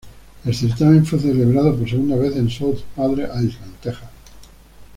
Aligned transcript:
El 0.45 0.55
certamen 0.55 1.05
fue 1.05 1.19
celebrado 1.19 1.75
por 1.77 1.87
segunda 1.87 2.15
vez 2.15 2.35
en 2.35 2.49
South 2.49 2.79
Padre 2.95 3.25
Island, 3.37 3.75
Texas. 3.83 4.09